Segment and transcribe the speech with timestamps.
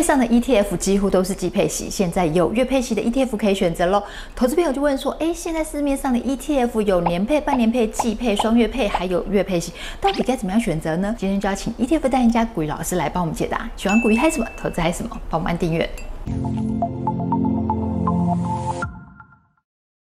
[0.00, 4.02] 面上的 ETF 几乎都是季配息，现在有月配息的 ETF 可以选择喽。
[4.34, 11.14] 投资朋友就问说，哎，现在市面上的 ETF 有年配、半年配、季配、双月配，还有月配息，到底该怎么样选择呢？
[11.18, 13.68] 今天就要请 ETF 代言家股鱼老师来帮我们解答。
[13.76, 14.46] 喜欢股鱼嗨什么？
[14.56, 15.10] 投资嗨什么？
[15.28, 15.86] 帮我们按订阅。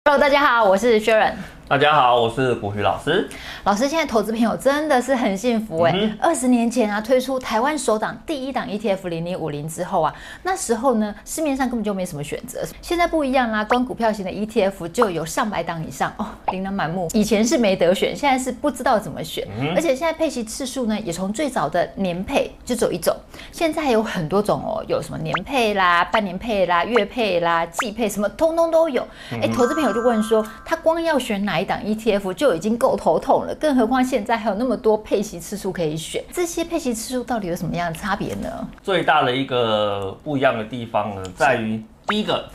[0.06, 1.34] Hello，大家好，我是 Sharon。
[1.70, 3.28] 大家好，我是古徐老师。
[3.66, 6.14] 老师，现在投资朋友真的是很幸福哎、欸！
[6.18, 12.64] 二十、嗯、年前啊，推出台湾首档第一档 ETF 零零五零之后啊，那时候呢，市面上根本就没什么选择。
[12.82, 17.10] 现在不一样啦，光股票型的 ETF 就有上百档以上哦，琳琅满目。
[17.14, 19.46] 以前是没得选，现在是不知道怎么选。
[19.60, 23.14] 嗯、而且现在配息次数呢，也从最早的年配就走一走，
[23.52, 29.06] 现在还有很多种哦，有什么年配啦、半年配啦、月配啦、季配，什么通通都有。
[29.32, 34.04] 哎、欸，投资朋友就问说，他光要选哪一档 ETF 就已经够头痛了，更何况。
[34.04, 38.68] 现在还有那么多配息次数可以选，这些配息次数到底有什么样的差别呢？
[38.82, 42.48] 最大的一个不一样的地方呢，在于第一个，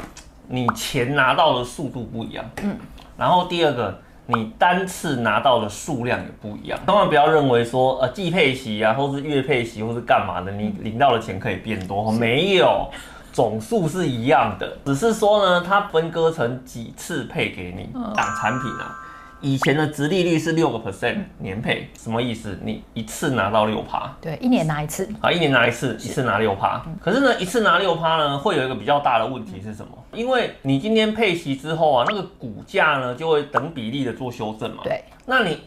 [0.48, 2.76] 你钱拿到的速度不一样，嗯，
[3.16, 6.78] 然后第二个，你单次拿到的数量也不一样。
[6.86, 12.88] 千万不要认为说，呃，季配息啊，或是月配息，或是干嘛的，你领到的钱可以变多，没有，
[13.32, 18.98] 总数是一样的，只是说呢，它分割成几次配给你档产品啊。
[19.40, 22.56] 以前的直利率是六个 percent 年配，什么意思？
[22.62, 26.80] 你一次拿到六趴，对，一年拿一次啊，一年拿一次，一次拿六趴。
[26.86, 29.92] 嗯、可是呢，一次拿六趴呢，会有一个比较大的问题是什么？
[30.12, 34.82] 因为你今天配息之后啊，那个股价呢就会等比例的做修正嘛。
[34.84, 35.58] 对，那你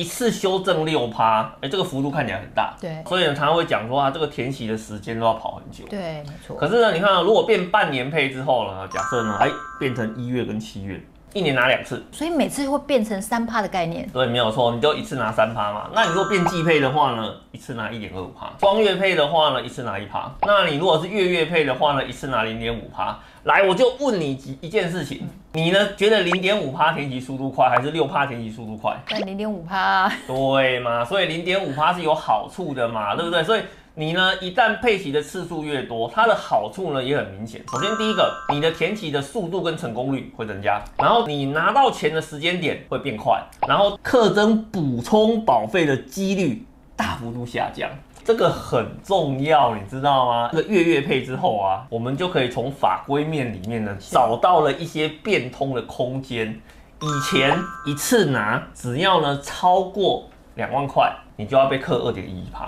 [0.00, 2.74] 一次修正六趴，哎、欸，这个幅度看起来很大。
[2.80, 5.84] 对，所以呢，他会讲说啊，这个填息的时间都要跑很久。
[5.90, 6.56] 对，没错。
[6.56, 10.98] 可是呢，你看啊，如果变半年配之后呢，假设呢，哎，变成一月跟七月。
[11.32, 14.08] 一年拿两次，所以每次会变成三趴的概念。
[14.12, 15.88] 对，没有错，你就一次拿三趴嘛。
[15.94, 18.50] 那你如果变季配的话呢，一次拿一点二五趴。
[18.58, 20.32] 双月配的话呢，一次拿一趴。
[20.42, 23.18] 那你如果是月月配的话呢，一次拿零点五趴。
[23.44, 28.96] 来，我就问你几一件事情，你呢觉得零点五趴填息速度快，还是六趴填息速度快？
[29.10, 30.10] 那零点五趴。
[30.26, 33.42] 对嘛，所以零点五趴是有好处的嘛，对不对？
[33.42, 33.62] 所以。
[33.94, 37.60] 你呢，一旦配息的次数越多，它的好处呢也很明显。
[37.72, 46.64] 首先，第一个，你的填息的速度跟成功率会增加，然后你拿到钱的时间点会变快，然后课征补充保费的几率
[46.94, 47.90] 大幅度下降，
[48.24, 50.48] 这个很重要，你知道吗？
[50.52, 56.60] 这个月月配之后啊，我们就可以从法规面里面呢找到了一些变通的空间。
[57.02, 62.66] 以前一次拿，只要呢超过两万块，你就要被克二点一趴。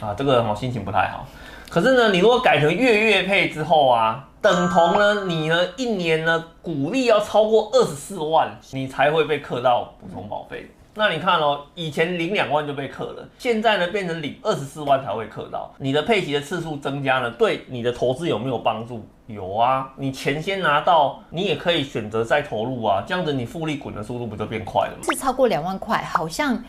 [0.00, 1.26] 啊，这个我心情不太好。
[1.68, 10.70] 可是呢，你如果改成月月配之后啊，等同呢，你呢一年呢股利要超过二十四万，你才会被克到补充保费。
[10.94, 15.72] 那你看哦，以前领两万就被克了，现在呢变成领二十四万才会克到。
[15.78, 19.04] 你的配息的次数增加了，对你的投资有没有帮助？
[19.26, 25.02] 有啊，你钱先拿到，你也可以选择再投入啊，这样子你复利滚的速度不就变快了吗？
[25.10, 26.62] 是超过两万块，好像。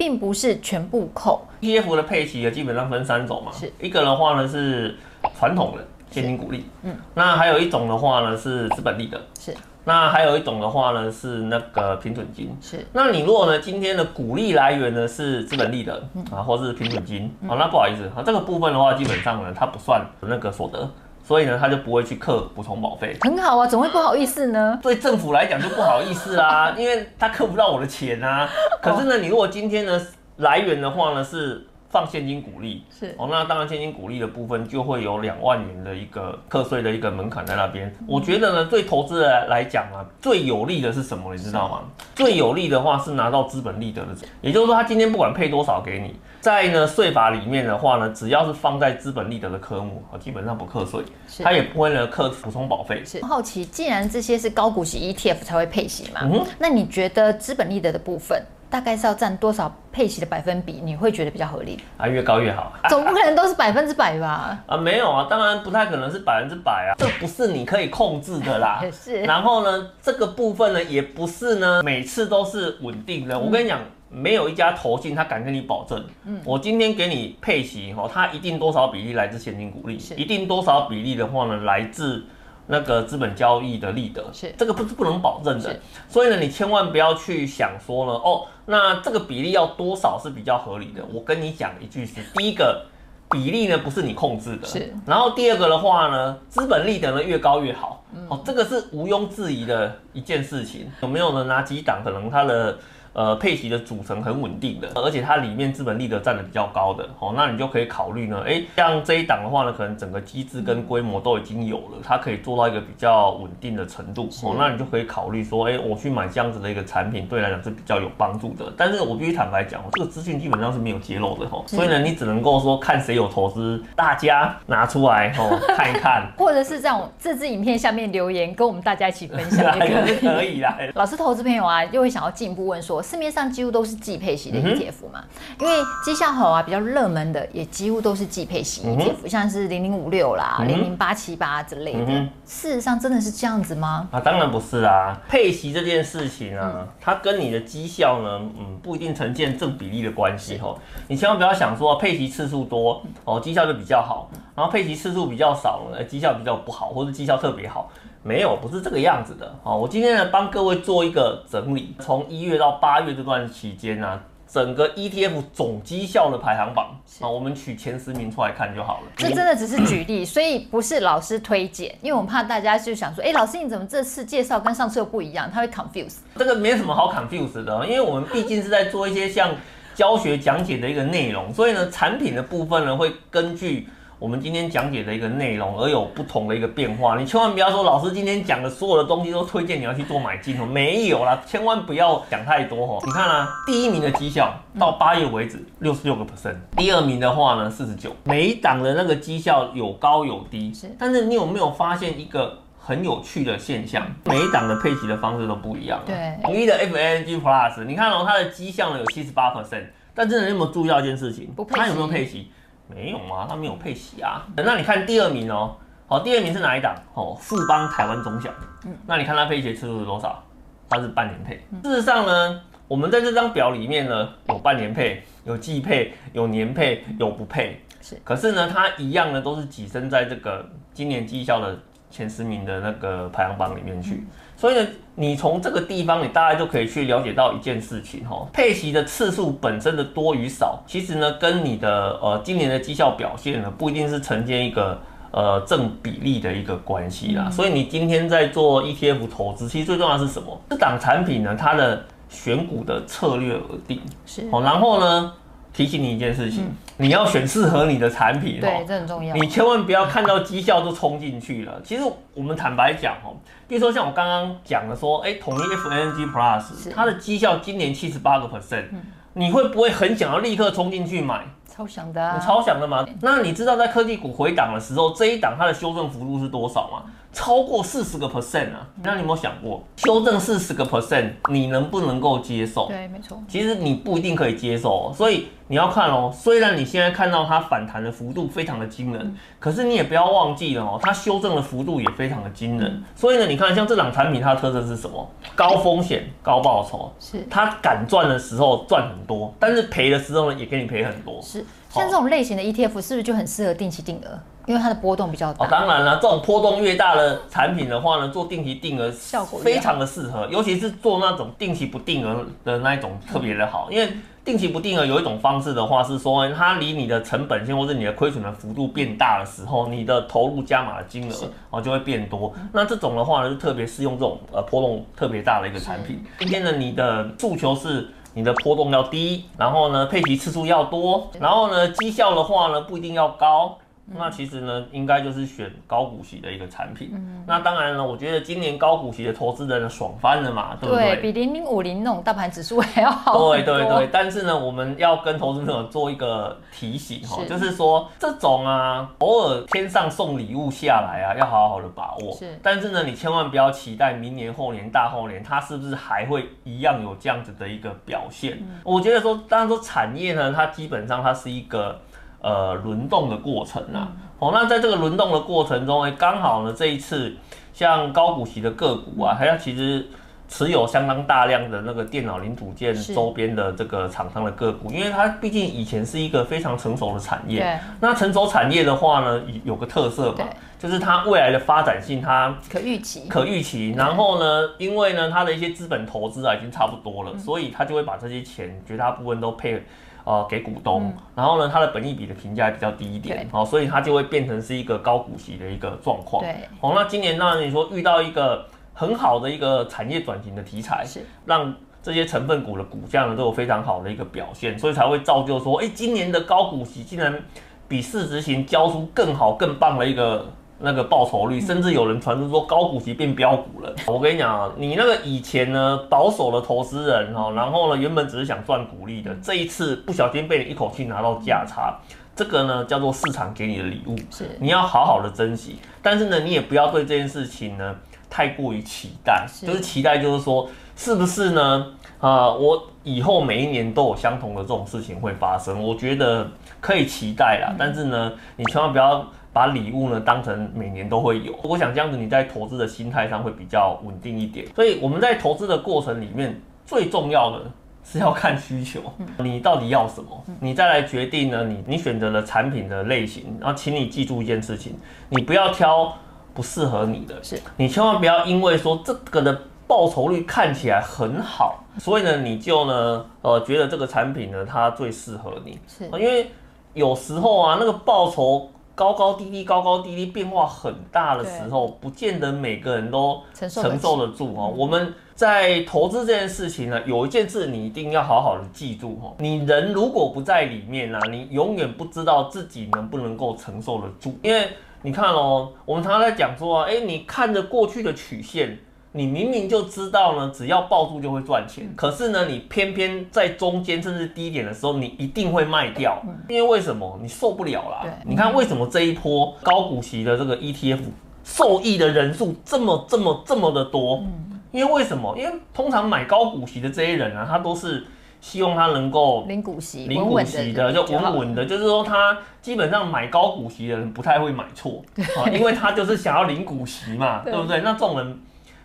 [0.00, 3.70] 并不是全部扣，ETF 的配息基本上分三种嘛，是。
[3.82, 4.96] 一个的话呢是
[5.38, 20.90] 传统的现金股利，嗯，那还有一种的话呢是资本利得，是，那还有一种的话呢是那个平准金，是，那你如果呢今天的股利来源呢是资本利得啊，或是平准金，好，那不好意思啊，这个部分的话基本上呢它不算那个所得。
[21.30, 24.76] 所以呢，他就不会去克补充保费，很好啊，怎么会不好意思呢？
[24.82, 28.48] 对政府来讲就不好意思啊， 因为他克不到我的钱啊。
[28.82, 30.04] 可是呢，你如果今天呢
[30.38, 31.64] 来源的话呢是。
[31.90, 37.88] 放现金股利是哦，那当然现金股利的部分就会有两万元的一个课税的一个门槛在那边。
[37.98, 41.34] 嗯、我觉得呢，对投资人来讲啊，最有利的是什么？
[41.34, 41.82] 你知道吗？
[42.14, 44.08] 最有利的话是拿到资本利得的，
[44.40, 53.02] 也就是说，他今天不管配多少给你，在呢税法里面的话呢，只要是放在资本利得的科目，基本上不课税，是他也不会呢课补充保费。
[53.04, 58.40] 是好奇，既然这些是高股息 ETF 才会配息嘛，嗯、那你觉得资本利得的部分？
[58.70, 60.80] 大概是要占多少配息的百分比？
[60.84, 62.06] 你会觉得比较合理啊？
[62.06, 64.56] 越高越好，总不可能都是百分之百吧？
[64.66, 68.80] 啊，没有啊，当然不太可能是百分之百啊，这不是你可以控制的啦。
[68.92, 69.22] 是。
[69.22, 73.36] 然后呢，这个部分呢，也不是呢，每次都是稳定的。
[73.36, 82.24] 我跟你讲，没有一家投信他敢跟你保证，嗯，我今天给你配息哈，它一定多少比例来自现金股利，一定多少比例的话呢，来自。
[82.70, 85.76] 那个资本交易的利得是这个不是不能保证的，
[86.08, 91.04] 所以呢，你千万不要去想说呢，哦，那这个比例要多少是比较合理的。
[91.12, 92.86] 我跟你讲一句是，第一个
[93.28, 94.94] 比例呢不是你控制的，是。
[95.04, 100.90] 然后第二个的话呢，资本利得呢越高越好，嗯、哦，这个是毋庸置疑的一件事情。
[101.02, 101.44] 有没有呢？
[101.44, 102.78] 哪几档可能它的
[103.12, 118.72] 呃配息的组成很稳定的，而且它里面资本利得占的比较高的，哦，那你就可以考虑呢，哎，像这一档的话呢，可能整个机制跟规模都已经有了，它可以做到一个比较稳定的程度，哦，那你就可以考虑说，哎，我去买这样子的一个产品，对来讲是比较有帮助的。
[118.76, 130.76] 但是我必须坦白讲，这个资讯基本上是没有揭露的，哈，所以呢，你只能够说看谁有投资，大家拿出来哦 看一看，或者是在我这支影片下面留言，跟我们大家一起分享也可以， 可以啦。
[130.94, 135.24] 老师投资朋友啊，又会想要进一步问说，市面上几乎都是季配型的 ETF 嘛？
[135.58, 135.72] 因为
[136.04, 142.06] 绩效好啊，比较热门的也几乎都是季配型 ETF，像是零零五六啦、零零八七八之类的。
[142.44, 144.08] 事实上真的是这样子吗？
[144.10, 145.20] 啊，当然不是啊。
[145.28, 150.78] 配息这件事情啊，它跟你的绩效呢，嗯，不一定呈现正比例的关系哦。
[151.08, 157.90] 你千万不要想说配息次数多哦，绩效就比较好，然后配息次数比较少呢，绩效比较不好，或者绩效特别好。
[158.22, 159.50] 没有，不是这个样子的。
[159.62, 169.06] 好，我今天呢帮各位做一个整理，从一月到八月这段期间呢、啊，整个 ETF 总绩效的排行榜啊，我们取前十名出来看就好了。
[169.16, 175.50] 这真的只是举例， 所以不是老师推荐，因为我怕大家就想说，哎，老师你怎么这次介绍跟上次又不一样？
[175.50, 176.18] 他会 confuse。
[176.36, 179.50] 这个没什么好 confuse 的，因为我们毕竟是在做一些像
[179.94, 183.88] 教学讲解的一个内容，所以呢，产品的部分呢会根据。
[184.20, 187.18] 我们今天讲解的一个内容，而有不同的一个变化。
[187.18, 193.02] 你千万不要说老师今天讲的所有的东西都推荐你要去做买进哦，没有啦，千万不要讲太多哦。
[193.06, 200.94] 你看啊，第一名的绩效到八月为止六十六个 percent，第二名的话呢四十九，每一档的那个绩效有高有低，是。
[200.98, 204.06] 但是你有没有发现一个很有趣的现象？
[204.26, 205.98] 每一档的配齐的方式都不一样。
[206.04, 211.48] 对，统一的 FANG Plus，你看哦，它的绩效呢有七十八 percent，但真的有没有注意到一件事情？
[211.70, 212.50] 它有没有配息？
[212.94, 214.46] 没有啊，他没有配息啊。
[214.56, 215.76] 那你看第二名哦，
[216.06, 216.94] 好，第二名是哪一档？
[217.14, 218.50] 哦，富邦台湾中小。
[218.84, 220.42] 嗯，那你看他配息次数是多少？
[220.88, 221.54] 他是半年配。
[221.88, 227.80] 事实上呢，我们在这张表里面呢，有半年配，有季配，有年配，有不配。
[228.00, 231.78] 是，可是呢，它一样呢，都是跻身在这个今年绩效的
[232.10, 234.26] 前十名的那个排行榜里面去。
[234.56, 247.48] 所以呢，你从这个地方，你大概就可以去了解到一件事情哈，配息的次数本身的多与少，其实呢，跟你的呃今年的绩效表现呢，不一定是呈现一个呃正比例的一个关系啦。
[247.48, 250.60] 所以你今天在做 ETF 投资，其实最重要的是什么？
[250.68, 253.98] 这档产品呢，它的选股的策略而定。
[254.26, 254.46] 是。
[254.50, 255.32] 好，然后呢，
[255.72, 258.60] 提醒你一件事情，嗯、你要选适合你的产品。
[258.60, 259.34] 对，这很重要。
[259.36, 261.80] 你千万不要看到绩效就冲进去了。
[261.84, 262.02] 其实
[262.34, 263.36] 我们坦白讲哦，
[263.68, 268.86] 比如说像我刚刚讲的说，哎，统一 FANG Plus，它的绩效今年七十八个 percent，
[269.34, 271.46] 你会不会很想要立刻冲进去买？
[271.72, 273.06] 超想的、啊，你超想的吗？
[273.22, 277.04] 那你知道在科技股回档的时候，这一档它的修正幅度是多少吗？
[277.32, 278.86] 超过四十个 percent 啊！
[279.02, 282.86] 那你有没有想过，修正四十个 percent，你能不能够接受？
[282.88, 283.40] 对，没错。
[283.48, 286.32] 其实你不一定可以接受，所以你要看哦。
[286.34, 293.02] 虽然你现在看到它反弹的幅度非常的惊人，可是你也不要忘记了哦，它修正的幅度也非常的惊人。
[293.14, 295.30] 所以呢，你看像这档产品，它的特色是什么？
[295.54, 297.12] 高风险高报酬。
[297.20, 297.46] 是。
[297.48, 301.40] 它敢赚的时候赚很多，但是赔的时候呢，也给你赔很多。
[301.40, 301.64] 是。
[301.88, 304.38] 像这种类型的 ETF 是不是就很适合定期定额？
[304.70, 305.66] 因为它的波动比较大。
[305.66, 313.88] 哦，当然了，这种波动越大的产品的话呢，做定期定额效果非常的适合，尤其是做那种定期不定额的那一种特别的好。
[313.90, 314.08] 因为
[314.44, 321.34] 定期不定额有一种方式的话是说，它离你的成本线或者你的亏损的幅度变大的时候，你的投入加码的金额
[321.70, 322.54] 哦就会变多。
[322.72, 326.24] 那这种的话呢，就特别适用这种呃波动特别大的一个产品。
[326.38, 328.08] 今天呢，你的诉求是。
[328.32, 333.76] 你的波动要低，然后呢，配齐次数要多，然后呢，绩效的话呢，不一定要高。
[334.16, 337.10] 那其实呢，应该就是选高股息的一个产品。
[337.14, 341.14] 嗯，那当然了，我觉得今年高股息的投资人爽翻了嘛，对不对？
[341.14, 343.50] 对，比零零五零那种大盘指数还要好。
[343.50, 352.32] 对对对，但是呢，我们要跟投资朋友做一个提醒哈，是就是说这种啊，偶尔天上送礼物下来啊，要好好的把握。
[352.32, 358.58] 是，但是呢，你千万不要期待明年、后年、大后年，它是不是还会一样有这样子的一个表现？
[358.60, 362.00] 嗯，我觉得说，当然说产业呢，它基本上它是一个。
[362.40, 367.36] 呃，轮动的过程啊，哦，那在这个轮动的过程中，哎，刚好呢，这一次
[367.74, 370.08] 像高股息的个股啊，还有其实
[370.48, 377.60] 持有相当大量的那个电脑零组件周边的这个厂商的个股，因为它毕竟以前是一个非常成熟的产业。
[377.60, 377.78] 对。
[378.00, 380.46] 那成熟产业的话呢，有个特色嘛，
[380.78, 383.92] 就是它未来的发展性它可预期，可预期。
[383.96, 389.84] 然后呢，因为呢，它的一些资本投资啊已经差不多了，所以它就会把这些钱绝大部分都配。
[390.24, 396.42] 呃，给股东，嗯、然后呢，它的本益比的评价比较低一点，好、哦，所以它就会变成是一个高股息的一个状况。
[396.42, 401.24] 对，好、哦，那今年当然你说遇到一个很好的一个产业转型的题材，是。
[401.46, 407.42] 让这些成分股的股价呢都有非常好的一个表现，所以才会造就说，哎，今年的高股息竟然
[407.86, 410.46] 比市值型交出更好、更棒的一个
[410.80, 413.94] 那个报酬率，甚至有人传出说高股息变标股了。
[414.06, 421.98] 我跟你讲啊，你那个以前呢保守的投资人哈，然后呢原本只是想赚股利的，这一次不小心被你一口气拿到价差，
[422.34, 425.78] 这个呢叫做市场给你的礼物，是你要好好的珍惜。
[426.02, 427.94] 但是呢，你也不要对这件事情呢
[428.28, 430.68] 太过于期待，就是期待就是说。
[430.96, 431.86] 是不是呢？
[432.18, 436.46] 啊、呃，我以后每一年都有相同的这种事情会发生，我觉得
[436.78, 437.74] 可以期待啦。
[437.78, 441.54] 但是呢，你千万不要把礼物呢当成每年都会有。
[441.62, 444.66] 我想这样子你在投资的心态上会比较稳定一点。
[444.74, 447.70] 所以我们在投资的过程里面，最重要的
[448.04, 449.00] 是要看需求，
[449.38, 451.64] 你到底要什么，你再来决定呢。
[451.64, 454.94] 你你选择了产品的类型，然后请你记住一件事情，
[455.28, 456.14] 你不要挑
[456.54, 459.60] 不适合你的，是你千万不要因为说这个的。
[459.90, 465.80] 报酬率看起来很好，所以呢，你就呢，呃，觉得这个产品呢，它最适合你。
[465.88, 466.48] 是，因为
[466.94, 474.72] 有时候啊，那个报酬高高低低、高高低低变化很大的时候，不见得每个人都承受得住哦。
[474.76, 484.38] 我们在投资这件事情呢，有一件事你一定要好好的记住哦，你人如果不在里面啊，你永远不知道自己能不能够承受得住。
[484.42, 484.68] 因为
[485.02, 488.78] 你看哦，我们常常在讲说啊，哎，你看着过去的曲线。
[489.12, 497.18] 你明明就知道呢，只要抱住就会赚钱，可是呢，你偏偏在中间甚至低点的时候，你一定会卖掉，因为为什么？
[497.20, 498.06] 你受不了啦。
[498.24, 501.00] 你看为什么这一波高股息的这个 ETF
[501.42, 504.22] 受益的人数这么这么这么的多？
[504.70, 505.36] 因为为什么？
[505.36, 508.06] 因为通常买高股息的这些人啊，他都是
[508.40, 515.02] 希望他能够领股息，领股息的就稳稳的，就是说他基本上买高股息的人不太会买错
[515.36, 517.80] 啊，因为他就是想要领股息嘛， 对不对？
[517.80, 518.40] 那这种人。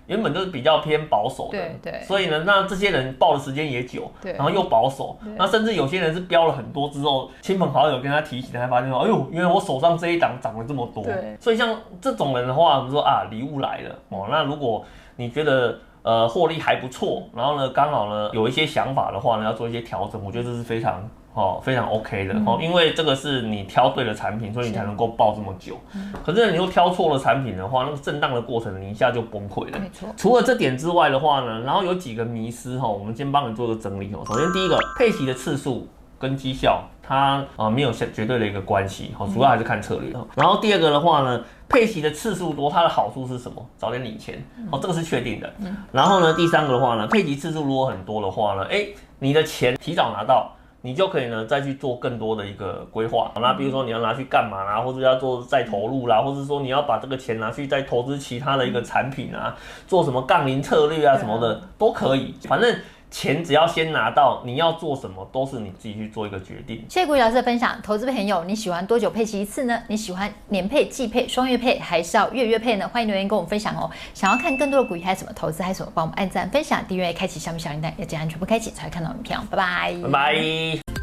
[0.08, 14.86] 原本就是比较偏保守的，对对，所以呢，那这些人报的时间也久，对，然后又保守，那甚至有些人是标了很多之后，亲朋好友跟他提醒，才发现说，哎呦，原来我手上这一档涨了这么多，对，所以像这种人的话，我们说啊，礼物来了哦，那如果
[15.16, 21.10] 你觉得呃获利还不错，然后呢，刚好呢有一些想法的话呢，要做一些调整，我觉得这是非常。
[21.36, 25.78] 哦，非常 OK 的哦，因为这个是你挑对了产品，所以你才能够抱这么久。
[26.24, 29.78] 可是你又挑错了产品的话，那个震荡的过程，你一下就崩溃了。
[29.78, 30.08] 没错。
[30.16, 34.24] 除了这点之外的话呢，然后有几个迷思哈，我们先帮你做个整理哦。
[34.26, 40.14] 首先第一个，配息的次数跟绩效，它啊没有绝对的一个关系，好，主要还是看策略。
[40.36, 43.62] 然后第二个的话呢，配息的次数多，它的好处是什么？
[43.76, 45.54] 早点领钱，哦，这个是确定的。
[45.92, 48.86] 然后呢，第三个的话呢，配息次数如果很多的话呢，哎，
[49.20, 50.50] 你的钱提早拿到。
[50.86, 53.32] 你就可以呢，再去做更多的一个规划。
[53.42, 62.74] 那比如说你要拿去干嘛啦，或者要做再投入啦，或者说你要把这个钱拿去再投资其他的一个产品啊，做什么杠铃策略啊什么的都可以，反正。
[63.12, 66.84] 钱只要先拿到，你要做什么都是你自己去做一个决定。
[66.90, 69.82] 谢谢股鱼老师的分享，投资朋友，你喜欢多久配息一次呢？
[69.88, 72.88] 你喜欢年配、季配、双月配，还是要月月配呢？
[72.90, 73.90] 欢迎留言跟我们分享哦。
[74.14, 79.40] 想要看更多的股票还有什么投资还有什么，帮我们按赞、分享、订阅、开启小米小铃铛，要记得全部开启才会看到影片。
[79.50, 80.95] 拜拜，拜拜。